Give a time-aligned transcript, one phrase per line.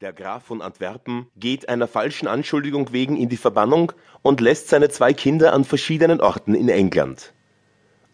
[0.00, 3.92] Der Graf von Antwerpen geht einer falschen Anschuldigung wegen in die Verbannung
[4.22, 7.34] und lässt seine zwei Kinder an verschiedenen Orten in England.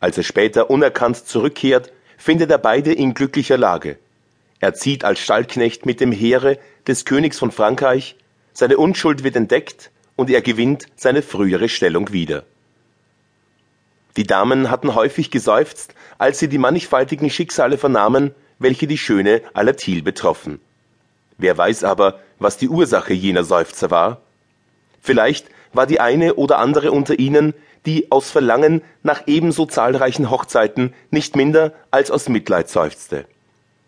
[0.01, 4.01] Als er später unerkannt zurückkehrt, findet er beide in glücklicher Lage.
[4.59, 8.17] Er zieht als Stallknecht mit dem Heere des Königs von Frankreich,
[8.53, 12.43] seine Unschuld wird entdeckt und er gewinnt seine frühere Stellung wieder.
[14.17, 20.03] Die Damen hatten häufig geseufzt, als sie die mannigfaltigen Schicksale vernahmen, welche die schöne Alatil
[20.03, 20.59] betroffen.
[21.39, 24.21] Wer weiß aber, was die Ursache jener Seufzer war?
[25.01, 27.55] Vielleicht war die eine oder andere unter ihnen,
[27.85, 33.27] die aus Verlangen nach ebenso zahlreichen Hochzeiten nicht minder als aus Mitleid seufzte.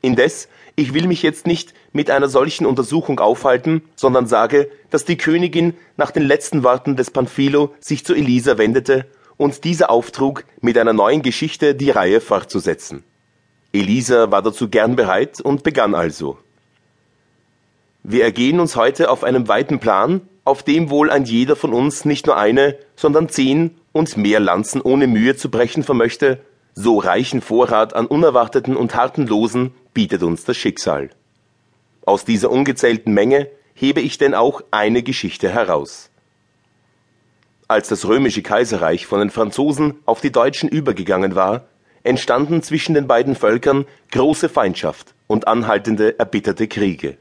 [0.01, 5.16] Indes, ich will mich jetzt nicht mit einer solchen Untersuchung aufhalten, sondern sage, dass die
[5.16, 10.79] Königin nach den letzten Worten des Panfilo sich zu Elisa wendete und dieser auftrug, mit
[10.79, 13.02] einer neuen Geschichte die Reihe fortzusetzen.
[13.73, 16.38] Elisa war dazu gern bereit und begann also.
[18.02, 22.04] Wir ergehen uns heute auf einem weiten Plan, auf dem wohl ein jeder von uns
[22.04, 26.41] nicht nur eine, sondern zehn und mehr Lanzen ohne Mühe zu brechen vermöchte,
[26.74, 31.10] so reichen Vorrat an unerwarteten und harten Losen bietet uns das Schicksal.
[32.07, 36.10] Aus dieser ungezählten Menge hebe ich denn auch eine Geschichte heraus.
[37.66, 41.66] Als das römische Kaiserreich von den Franzosen auf die Deutschen übergegangen war,
[42.04, 47.19] entstanden zwischen den beiden Völkern große Feindschaft und anhaltende erbitterte Kriege.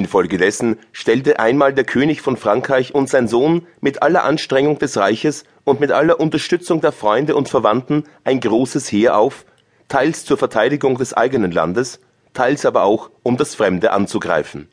[0.00, 5.44] Infolgedessen stellte einmal der König von Frankreich und sein Sohn mit aller Anstrengung des Reiches
[5.64, 9.44] und mit aller Unterstützung der Freunde und Verwandten ein großes Heer auf,
[9.88, 12.00] teils zur Verteidigung des eigenen Landes,
[12.32, 14.70] teils aber auch, um das Fremde anzugreifen.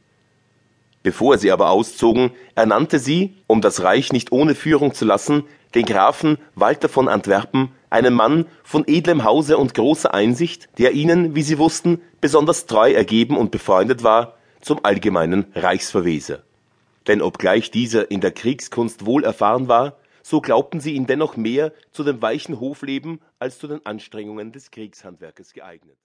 [1.03, 5.43] Bevor sie aber auszogen, ernannte sie, um das Reich nicht ohne Führung zu lassen,
[5.75, 11.35] den Grafen Walter von Antwerpen, einen Mann von edlem Hause und großer Einsicht, der ihnen,
[11.35, 14.36] wie sie wussten, besonders treu ergeben und befreundet war,
[14.67, 16.43] zum allgemeinen Reichsverweser.
[17.07, 21.71] Denn obgleich dieser in der Kriegskunst wohl erfahren war, so glaubten sie ihn dennoch mehr
[21.91, 25.97] zu dem weichen Hofleben als zu den Anstrengungen des Kriegshandwerkes geeignet